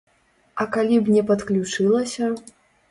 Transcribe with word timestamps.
А 0.63 0.67
калі 0.77 0.97
б 1.03 1.15
не 1.19 1.23
падключылася? 1.31 2.35